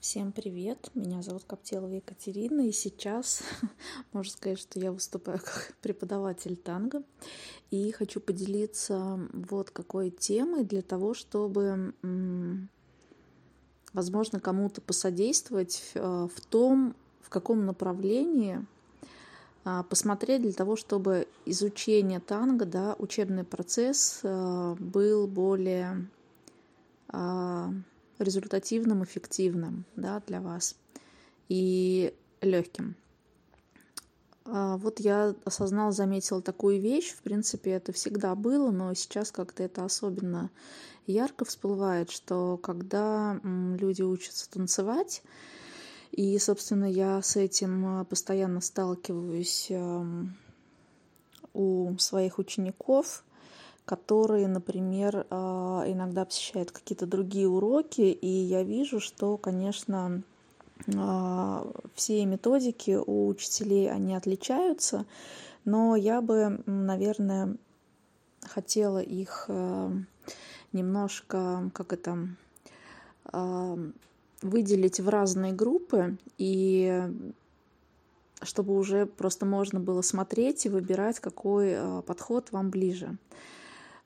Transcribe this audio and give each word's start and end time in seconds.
Всем 0.00 0.30
привет! 0.30 0.92
Меня 0.94 1.22
зовут 1.22 1.42
Коптелова 1.42 1.92
Екатерина, 1.92 2.68
и 2.68 2.70
сейчас 2.70 3.42
можно 4.12 4.30
сказать, 4.30 4.60
что 4.60 4.78
я 4.78 4.92
выступаю 4.92 5.40
как 5.40 5.74
преподаватель 5.82 6.56
танго. 6.56 7.02
И 7.72 7.90
хочу 7.90 8.20
поделиться 8.20 9.18
вот 9.32 9.70
какой 9.70 10.10
темой 10.10 10.62
для 10.62 10.82
того, 10.82 11.14
чтобы, 11.14 11.94
возможно, 13.92 14.38
кому-то 14.38 14.80
посодействовать 14.80 15.90
э, 15.94 16.28
в 16.32 16.40
том, 16.46 16.94
в 17.20 17.28
каком 17.28 17.66
направлении 17.66 18.64
а, 19.64 19.82
посмотреть 19.82 20.42
для 20.42 20.52
того, 20.52 20.76
чтобы 20.76 21.26
изучение 21.44 22.20
танго, 22.20 22.66
да, 22.66 22.94
учебный 23.00 23.42
процесс 23.42 24.20
э, 24.22 24.76
был 24.78 25.26
более 25.26 26.08
а, 27.08 27.72
результативным, 28.18 29.04
эффективным 29.04 29.84
да, 29.96 30.22
для 30.26 30.40
вас 30.40 30.76
и 31.48 32.14
легким. 32.40 32.96
А, 34.44 34.76
вот 34.78 35.00
я 35.00 35.34
осознал, 35.44 35.92
заметила 35.92 36.40
такую 36.40 36.80
вещь. 36.80 37.12
В 37.12 37.22
принципе, 37.22 37.72
это 37.72 37.92
всегда 37.92 38.34
было, 38.34 38.70
но 38.70 38.94
сейчас 38.94 39.30
как-то 39.30 39.62
это 39.62 39.84
особенно 39.84 40.50
ярко 41.06 41.44
всплывает, 41.44 42.10
что 42.10 42.56
когда 42.58 43.40
люди 43.42 44.02
учатся 44.02 44.50
танцевать, 44.50 45.22
и, 46.12 46.38
собственно, 46.38 46.90
я 46.90 47.20
с 47.20 47.36
этим 47.36 47.86
а, 47.86 48.04
постоянно 48.04 48.60
сталкиваюсь 48.60 49.70
у 51.54 51.98
своих 51.98 52.38
учеников, 52.38 53.24
которые, 53.88 54.48
например, 54.48 55.26
а, 55.30 55.82
иногда 55.86 56.26
посещают 56.26 56.72
какие-то 56.72 57.06
другие 57.06 57.48
уроки, 57.48 58.02
и 58.02 58.28
я 58.28 58.62
вижу, 58.62 59.00
что, 59.00 59.38
конечно, 59.38 60.22
а, 60.94 61.66
все 61.94 62.26
методики 62.26 62.98
у 63.02 63.28
учителей, 63.28 63.90
они 63.90 64.14
отличаются, 64.14 65.06
но 65.64 65.96
я 65.96 66.20
бы, 66.20 66.62
наверное, 66.66 67.56
хотела 68.42 68.98
их 68.98 69.46
а, 69.48 69.90
немножко, 70.72 71.70
как 71.72 71.94
это, 71.94 72.28
выделить 74.42 75.00
в 75.00 75.08
разные 75.08 75.52
группы 75.52 76.16
и 76.38 77.02
чтобы 78.42 78.76
уже 78.76 79.04
просто 79.06 79.44
можно 79.44 79.80
было 79.80 80.00
смотреть 80.00 80.64
и 80.64 80.70
выбирать, 80.70 81.20
какой 81.20 81.76
подход 82.06 82.52
вам 82.52 82.70
ближе. 82.70 83.18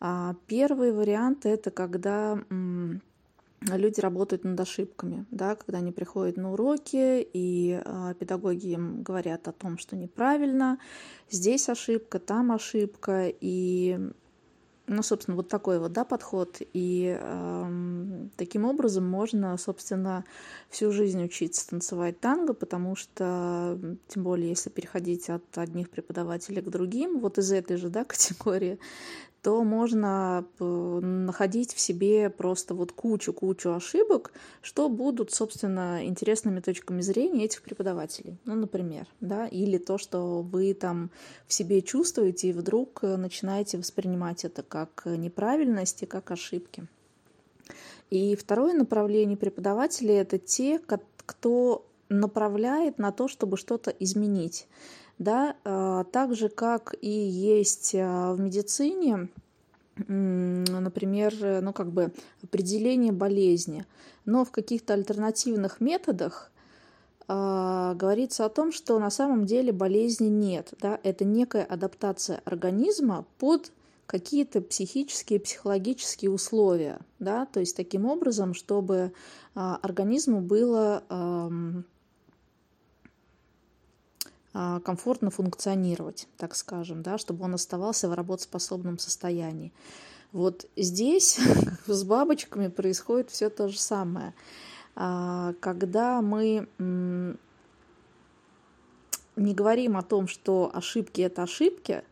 А 0.00 0.34
первый 0.46 0.92
вариант 0.92 1.46
это 1.46 1.70
когда 1.70 2.38
люди 3.62 4.00
работают 4.00 4.44
над 4.44 4.58
ошибками, 4.60 5.26
да, 5.30 5.56
когда 5.56 5.78
они 5.78 5.92
приходят 5.92 6.36
на 6.36 6.52
уроки, 6.52 7.26
и 7.32 7.80
э, 7.84 8.14
педагоги 8.18 8.68
им 8.68 9.02
говорят 9.02 9.48
о 9.48 9.52
том, 9.52 9.78
что 9.78 9.96
неправильно, 9.96 10.78
здесь 11.30 11.68
ошибка, 11.68 12.20
там 12.20 12.52
ошибка, 12.52 13.26
и, 13.40 13.98
ну, 14.86 15.02
собственно, 15.02 15.36
вот 15.36 15.48
такой 15.48 15.80
вот, 15.80 15.92
да, 15.92 16.04
подход, 16.04 16.58
и 16.72 17.18
э, 17.20 18.28
таким 18.36 18.64
образом 18.64 19.08
можно, 19.08 19.56
собственно, 19.56 20.24
всю 20.70 20.92
жизнь 20.92 21.24
учиться 21.24 21.68
танцевать 21.68 22.20
танго, 22.20 22.54
потому 22.54 22.94
что, 22.94 23.78
тем 24.06 24.22
более, 24.22 24.50
если 24.50 24.70
переходить 24.70 25.28
от 25.30 25.58
одних 25.58 25.90
преподавателей 25.90 26.62
к 26.62 26.68
другим, 26.68 27.18
вот 27.18 27.38
из 27.38 27.50
этой 27.50 27.76
же, 27.76 27.88
да, 27.88 28.04
категории, 28.04 28.78
то 29.42 29.62
можно 29.62 30.44
э, 30.58 30.64
находить 30.64 31.72
в 31.72 31.80
себе 31.80 32.28
просто 32.28 32.74
вот 32.74 32.92
кучу-кучу 32.92 33.70
ошибок, 33.70 34.32
что 34.62 34.88
будут, 34.88 35.30
собственно, 35.32 36.04
интересными 36.04 36.60
точками 36.60 37.00
зрения 37.00 37.44
этих 37.44 37.62
преподавателей. 37.62 38.36
Ну, 38.44 38.56
например, 38.56 39.06
да, 39.20 39.46
или 39.46 39.78
то, 39.78 39.96
что 39.96 40.42
вы 40.42 40.74
там 40.74 41.10
в 41.46 41.52
себе 41.52 41.82
чувствуете 41.82 42.48
и 42.48 42.52
вдруг 42.52 43.00
э, 43.02 43.16
начинаете 43.16 43.78
воспринимать 43.78 44.44
это 44.44 44.62
как 44.62 45.02
неправильности, 45.06 46.04
как 46.04 46.30
ошибки. 46.30 46.86
И 48.10 48.34
второе 48.36 48.74
направление 48.74 49.36
преподавателей– 49.36 50.14
это 50.16 50.38
те, 50.38 50.80
кто 51.26 51.84
направляет 52.08 52.98
на 52.98 53.12
то, 53.12 53.28
чтобы 53.28 53.56
что-то 53.56 53.90
изменить 53.90 54.66
да, 55.18 55.56
а, 55.64 56.04
так 56.04 56.34
же, 56.34 56.48
как 56.48 56.94
и 57.00 57.10
есть 57.10 57.94
а, 57.94 58.34
в 58.34 58.40
медицине, 58.40 59.28
например, 60.06 61.34
ну, 61.60 61.72
как 61.72 61.90
бы 61.90 62.12
определение 62.44 63.10
болезни, 63.10 63.84
но 64.26 64.44
в 64.44 64.52
каких-то 64.52 64.94
альтернативных 64.94 65.80
методах 65.80 66.52
э, 67.26 67.94
говорится 67.96 68.44
о 68.44 68.48
том, 68.48 68.70
что 68.70 69.00
на 69.00 69.10
самом 69.10 69.44
деле 69.44 69.72
болезни 69.72 70.28
нет, 70.28 70.72
да, 70.80 71.00
это 71.02 71.24
некая 71.24 71.64
адаптация 71.64 72.40
организма 72.44 73.26
под 73.38 73.72
какие-то 74.06 74.60
психические, 74.60 75.40
психологические 75.40 76.30
условия, 76.30 77.00
да, 77.18 77.46
то 77.46 77.58
есть 77.58 77.74
таким 77.74 78.06
образом, 78.06 78.54
чтобы 78.54 79.12
организму 79.54 80.40
было 80.40 81.02
а, 81.08 81.50
комфортно 84.52 85.30
функционировать, 85.30 86.26
так 86.36 86.56
скажем, 86.56 87.02
да, 87.02 87.18
чтобы 87.18 87.44
он 87.44 87.54
оставался 87.54 88.08
в 88.08 88.14
работоспособном 88.14 88.98
состоянии. 88.98 89.72
Вот 90.32 90.66
здесь 90.76 91.38
с 91.86 92.04
бабочками 92.04 92.68
происходит 92.68 93.30
все 93.30 93.50
то 93.50 93.68
же 93.68 93.78
самое. 93.78 94.34
А, 94.94 95.54
когда 95.60 96.20
мы 96.20 96.68
не 99.36 99.54
говорим 99.54 99.96
о 99.96 100.02
том, 100.02 100.26
что 100.26 100.70
ошибки 100.72 101.20
это 101.20 101.44
ошибки, 101.44 102.02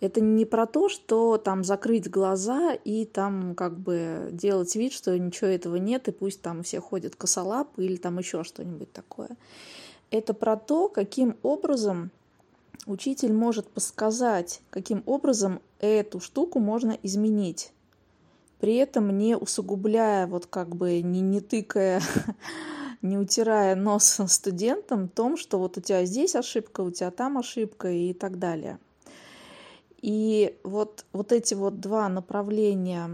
это 0.00 0.20
не 0.20 0.44
про 0.44 0.66
то, 0.66 0.88
что 0.88 1.38
там 1.38 1.64
закрыть 1.64 2.10
глаза 2.10 2.74
и 2.74 3.04
там 3.04 3.54
как 3.54 3.78
бы 3.78 4.28
делать 4.32 4.74
вид, 4.76 4.92
что 4.92 5.18
ничего 5.18 5.48
этого 5.48 5.76
нет, 5.76 6.08
и 6.08 6.12
пусть 6.12 6.42
там 6.42 6.62
все 6.62 6.80
ходят 6.80 7.16
косолапы 7.16 7.84
или 7.84 7.96
там 7.96 8.18
еще 8.18 8.44
что-нибудь 8.44 8.92
такое 8.92 9.30
это 10.10 10.34
про 10.34 10.56
то, 10.56 10.88
каким 10.88 11.36
образом 11.42 12.10
учитель 12.86 13.32
может 13.32 13.68
подсказать, 13.68 14.60
каким 14.70 15.02
образом 15.06 15.60
эту 15.80 16.20
штуку 16.20 16.60
можно 16.60 16.96
изменить. 17.02 17.72
При 18.60 18.76
этом 18.76 19.16
не 19.16 19.36
усугубляя, 19.36 20.26
вот 20.26 20.46
как 20.46 20.74
бы 20.74 21.02
не, 21.02 21.20
не 21.20 21.40
тыкая, 21.40 22.00
не 23.02 23.18
утирая 23.18 23.74
нос 23.74 24.20
студентам 24.26 25.08
том, 25.08 25.36
что 25.36 25.58
вот 25.58 25.76
у 25.76 25.80
тебя 25.80 26.04
здесь 26.04 26.34
ошибка, 26.34 26.80
у 26.80 26.90
тебя 26.90 27.10
там 27.10 27.38
ошибка 27.38 27.90
и 27.90 28.12
так 28.12 28.38
далее. 28.38 28.78
И 30.00 30.56
вот, 30.64 31.04
вот 31.12 31.32
эти 31.32 31.54
вот 31.54 31.80
два 31.80 32.08
направления 32.08 33.10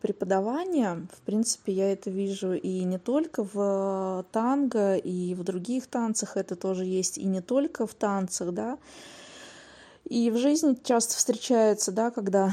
преподавания, 0.00 1.06
в 1.12 1.20
принципе, 1.20 1.72
я 1.72 1.92
это 1.92 2.10
вижу 2.10 2.54
и 2.54 2.82
не 2.82 2.98
только 2.98 3.44
в 3.44 4.26
танго, 4.32 4.96
и 4.96 5.34
в 5.34 5.44
других 5.44 5.86
танцах 5.86 6.36
это 6.36 6.56
тоже 6.56 6.84
есть, 6.84 7.18
и 7.18 7.24
не 7.24 7.40
только 7.40 7.86
в 7.86 7.94
танцах, 7.94 8.52
да. 8.52 8.78
И 10.04 10.30
в 10.30 10.36
жизни 10.38 10.76
часто 10.82 11.16
встречается, 11.16 11.92
да, 11.92 12.10
когда 12.10 12.52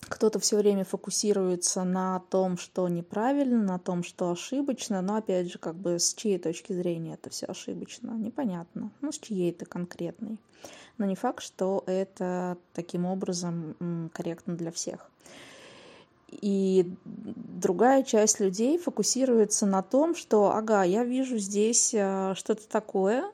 кто-то 0.00 0.40
все 0.40 0.56
время 0.56 0.84
фокусируется 0.84 1.84
на 1.84 2.20
том, 2.28 2.58
что 2.58 2.88
неправильно, 2.88 3.62
на 3.62 3.78
том, 3.78 4.02
что 4.02 4.32
ошибочно, 4.32 5.00
но 5.00 5.16
опять 5.16 5.50
же, 5.50 5.58
как 5.58 5.76
бы 5.76 6.00
с 6.00 6.12
чьей 6.14 6.38
точки 6.38 6.72
зрения 6.72 7.14
это 7.14 7.30
все 7.30 7.46
ошибочно, 7.46 8.10
непонятно. 8.10 8.90
Ну, 9.00 9.12
с 9.12 9.18
чьей-то 9.18 9.64
конкретной. 9.64 10.38
Но 10.98 11.06
не 11.06 11.14
факт, 11.14 11.42
что 11.42 11.84
это 11.86 12.58
таким 12.74 13.06
образом 13.06 14.10
корректно 14.12 14.56
для 14.56 14.72
всех. 14.72 15.08
И 16.40 16.92
другая 17.06 18.02
часть 18.02 18.40
людей 18.40 18.78
фокусируется 18.78 19.66
на 19.66 19.82
том, 19.82 20.14
что, 20.14 20.50
ага, 20.50 20.82
я 20.82 21.04
вижу 21.04 21.38
здесь 21.38 21.92
э, 21.94 22.34
что-то 22.36 22.68
такое, 22.68 23.30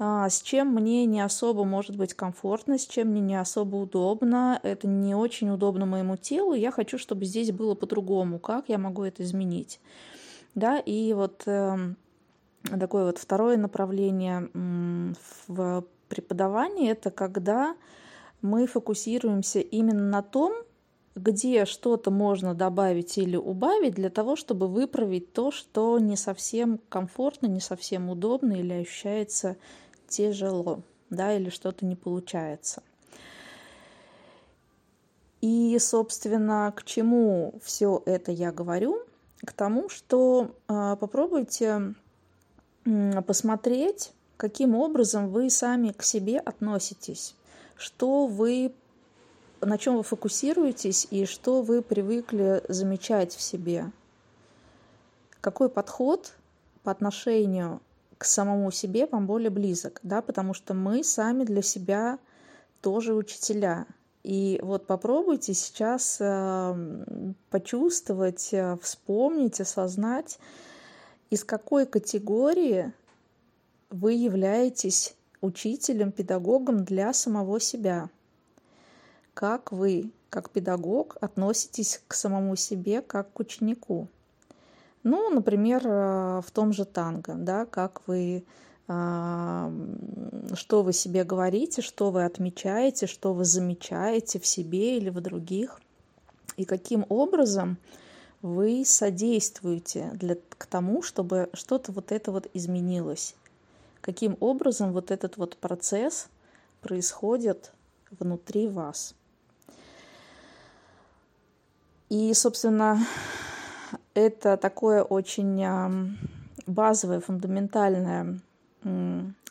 а, 0.00 0.28
с 0.28 0.42
чем 0.42 0.68
мне 0.68 1.06
не 1.06 1.20
особо 1.20 1.64
может 1.64 1.96
быть 1.96 2.14
комфортно, 2.14 2.78
с 2.78 2.86
чем 2.86 3.08
мне 3.08 3.20
не 3.20 3.40
особо 3.40 3.76
удобно, 3.76 4.60
это 4.62 4.86
не 4.86 5.14
очень 5.16 5.50
удобно 5.50 5.86
моему 5.86 6.16
телу, 6.16 6.54
я 6.54 6.70
хочу, 6.70 6.98
чтобы 6.98 7.24
здесь 7.24 7.50
было 7.50 7.74
по-другому, 7.74 8.38
как 8.38 8.68
я 8.68 8.78
могу 8.78 9.02
это 9.02 9.24
изменить. 9.24 9.80
Да, 10.54 10.78
и 10.78 11.12
вот 11.14 11.42
э, 11.46 11.76
такое 12.78 13.06
вот 13.06 13.18
второе 13.18 13.56
направление 13.56 14.48
в 15.48 15.84
преподавании, 16.08 16.90
это 16.90 17.10
когда 17.10 17.74
мы 18.40 18.66
фокусируемся 18.66 19.58
именно 19.58 20.08
на 20.08 20.22
том, 20.22 20.54
где 21.14 21.64
что-то 21.64 22.10
можно 22.10 22.54
добавить 22.54 23.18
или 23.18 23.36
убавить 23.36 23.94
для 23.94 24.10
того, 24.10 24.36
чтобы 24.36 24.68
выправить 24.68 25.32
то, 25.32 25.50
что 25.50 25.98
не 25.98 26.16
совсем 26.16 26.80
комфортно, 26.88 27.46
не 27.46 27.60
совсем 27.60 28.08
удобно 28.08 28.52
или 28.52 28.72
ощущается 28.72 29.56
тяжело, 30.08 30.82
да, 31.10 31.34
или 31.34 31.50
что-то 31.50 31.84
не 31.86 31.96
получается. 31.96 32.82
И, 35.40 35.76
собственно, 35.78 36.72
к 36.74 36.84
чему 36.84 37.54
все 37.62 38.02
это 38.06 38.32
я 38.32 38.52
говорю? 38.52 39.04
к 39.44 39.52
тому, 39.52 39.88
что 39.88 40.50
э, 40.68 40.96
попробуйте 40.98 41.94
э, 42.84 43.22
посмотреть, 43.22 44.12
каким 44.36 44.74
образом 44.74 45.28
вы 45.28 45.50
сами 45.50 45.92
к 45.92 46.02
себе 46.02 46.38
относитесь, 46.38 47.34
что 47.76 48.26
вы 48.26 48.72
на 49.60 49.78
чем 49.78 49.96
вы 49.96 50.02
фокусируетесь 50.02 51.06
и 51.10 51.26
что 51.26 51.62
вы 51.62 51.82
привыкли 51.82 52.62
замечать 52.68 53.34
в 53.34 53.40
себе. 53.40 53.90
Какой 55.40 55.68
подход 55.68 56.34
по 56.82 56.90
отношению 56.90 57.80
к 58.18 58.24
самому 58.24 58.70
себе 58.70 59.06
вам 59.06 59.26
более 59.26 59.50
близок, 59.50 60.00
да, 60.02 60.22
потому 60.22 60.54
что 60.54 60.74
мы 60.74 61.04
сами 61.04 61.44
для 61.44 61.62
себя 61.62 62.18
тоже 62.80 63.14
учителя. 63.14 63.86
И 64.24 64.58
вот 64.62 64.86
попробуйте 64.86 65.54
сейчас 65.54 66.18
э, 66.20 67.32
почувствовать, 67.50 68.52
э, 68.52 68.76
вспомнить, 68.82 69.60
осознать, 69.60 70.38
из 71.30 71.44
какой 71.44 71.86
категории 71.86 72.92
вы 73.90 74.14
являетесь 74.14 75.14
учителем, 75.40 76.10
педагогом 76.12 76.84
для 76.84 77.12
самого 77.12 77.60
себя. 77.60 78.10
Как 79.38 79.70
вы, 79.70 80.10
как 80.30 80.50
педагог, 80.50 81.16
относитесь 81.20 82.02
к 82.08 82.14
самому 82.14 82.56
себе, 82.56 83.02
как 83.02 83.32
к 83.32 83.38
ученику. 83.38 84.08
Ну, 85.04 85.30
например, 85.30 85.82
э, 85.84 86.40
в 86.44 86.50
том 86.52 86.72
же 86.72 86.84
танго, 86.84 87.34
да, 87.34 87.64
как 87.64 88.02
вы 88.08 88.44
что 88.88 90.82
вы 90.82 90.94
себе 90.94 91.22
говорите, 91.22 91.82
что 91.82 92.10
вы 92.10 92.24
отмечаете, 92.24 93.06
что 93.06 93.34
вы 93.34 93.44
замечаете 93.44 94.40
в 94.40 94.46
себе 94.46 94.96
или 94.96 95.10
в 95.10 95.20
других, 95.20 95.78
и 96.56 96.64
каким 96.64 97.04
образом 97.10 97.76
вы 98.40 98.84
содействуете 98.86 100.10
для, 100.14 100.36
к 100.56 100.64
тому, 100.64 101.02
чтобы 101.02 101.50
что-то 101.52 101.92
вот 101.92 102.12
это 102.12 102.32
вот 102.32 102.48
изменилось. 102.54 103.34
Каким 104.00 104.38
образом 104.40 104.94
вот 104.94 105.10
этот 105.10 105.36
вот 105.36 105.58
процесс 105.58 106.28
происходит 106.80 107.72
внутри 108.10 108.68
вас. 108.68 109.14
И, 112.08 112.32
собственно, 112.34 112.98
это 114.14 114.56
такое 114.56 115.02
очень 115.02 116.16
базовое, 116.66 117.20
фундаментальное 117.20 118.40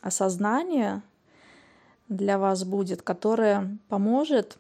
осознание 0.02 1.02
для 2.10 2.38
вас 2.38 2.64
будет, 2.64 3.02
которое 3.02 3.78
поможет, 3.90 4.58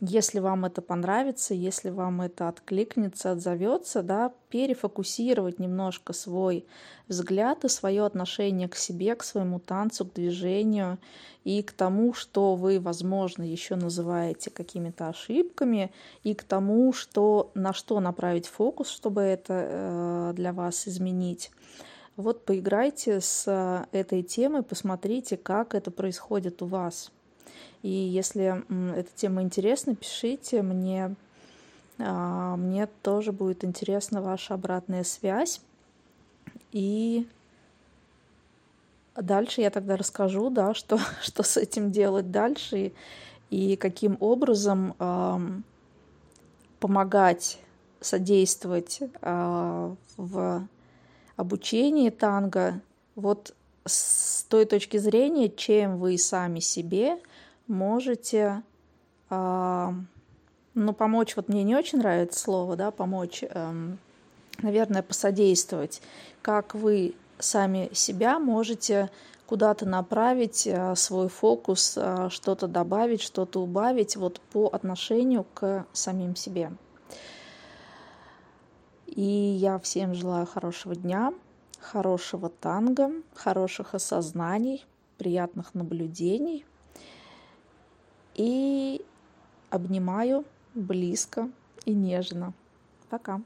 если 0.00 0.40
вам 0.40 0.64
это 0.64 0.82
понравится, 0.82 1.54
если 1.54 1.90
вам 1.90 2.20
это 2.20 2.48
откликнется, 2.48 3.30
отзовется, 3.30 4.02
да, 4.02 4.32
перефокусировать 4.48 5.60
немножко 5.60 6.12
свой 6.12 6.66
взгляд 7.06 7.64
и 7.64 7.68
свое 7.68 8.04
отношение 8.04 8.68
к 8.68 8.74
себе, 8.74 9.14
к 9.14 9.22
своему 9.22 9.60
танцу, 9.60 10.04
к 10.04 10.14
движению 10.14 10.98
и 11.44 11.62
к 11.62 11.72
тому, 11.72 12.12
что 12.12 12.56
вы, 12.56 12.80
возможно, 12.80 13.44
еще 13.44 13.76
называете 13.76 14.50
какими-то 14.50 15.08
ошибками, 15.08 15.92
и 16.24 16.34
к 16.34 16.42
тому, 16.42 16.92
что, 16.92 17.52
на 17.54 17.72
что 17.72 18.00
направить 18.00 18.46
фокус, 18.46 18.88
чтобы 18.88 19.20
это 19.20 19.54
э, 19.54 20.32
для 20.34 20.52
вас 20.52 20.88
изменить. 20.88 21.52
Вот 22.16 22.44
поиграйте 22.44 23.20
с 23.20 23.44
э, 23.46 23.86
этой 23.96 24.22
темой, 24.22 24.62
посмотрите, 24.62 25.36
как 25.36 25.74
это 25.74 25.92
происходит 25.92 26.62
у 26.62 26.66
вас. 26.66 27.12
И 27.82 27.88
если 27.88 28.64
эта 28.96 29.10
тема 29.14 29.42
интересна, 29.42 29.94
пишите 29.94 30.62
мне. 30.62 31.14
А, 31.98 32.56
мне 32.56 32.86
тоже 33.02 33.32
будет 33.32 33.64
интересна 33.64 34.22
ваша 34.22 34.54
обратная 34.54 35.04
связь. 35.04 35.60
И 36.72 37.26
дальше 39.16 39.60
я 39.60 39.70
тогда 39.70 39.96
расскажу, 39.96 40.50
да, 40.50 40.74
что, 40.74 40.98
что 41.22 41.42
с 41.42 41.56
этим 41.56 41.92
делать 41.92 42.30
дальше 42.30 42.92
и, 43.50 43.72
и 43.72 43.76
каким 43.76 44.16
образом 44.20 44.94
э, 44.98 45.38
помогать, 46.80 47.58
содействовать 48.00 49.00
э, 49.00 49.94
в 50.16 50.68
обучении 51.36 52.10
танго 52.10 52.80
вот 53.14 53.54
с 53.84 54.44
той 54.44 54.64
точки 54.64 54.96
зрения, 54.96 55.48
чем 55.48 55.98
вы 55.98 56.18
сами 56.18 56.60
себе 56.60 57.18
можете, 57.66 58.62
э, 59.30 59.92
ну, 60.74 60.92
помочь, 60.92 61.36
вот 61.36 61.48
мне 61.48 61.62
не 61.62 61.76
очень 61.76 61.98
нравится 61.98 62.38
слово, 62.38 62.76
да, 62.76 62.90
помочь, 62.90 63.42
э, 63.42 63.72
наверное, 64.58 65.02
посодействовать, 65.02 66.02
как 66.42 66.74
вы 66.74 67.14
сами 67.38 67.90
себя 67.92 68.38
можете 68.38 69.10
куда-то 69.46 69.86
направить 69.86 70.66
э, 70.66 70.94
свой 70.96 71.28
фокус, 71.28 71.94
э, 71.96 72.28
что-то 72.30 72.66
добавить, 72.66 73.20
что-то 73.20 73.62
убавить 73.62 74.16
вот 74.16 74.40
по 74.40 74.68
отношению 74.68 75.44
к 75.54 75.86
самим 75.92 76.34
себе. 76.34 76.72
И 79.06 79.22
я 79.22 79.78
всем 79.78 80.14
желаю 80.14 80.46
хорошего 80.46 80.96
дня, 80.96 81.32
хорошего 81.78 82.48
танго, 82.48 83.12
хороших 83.34 83.94
осознаний, 83.94 84.84
приятных 85.18 85.74
наблюдений. 85.74 86.64
И 88.34 89.04
обнимаю 89.70 90.44
близко 90.74 91.48
и 91.84 91.92
нежно. 91.92 92.52
Пока. 93.08 93.40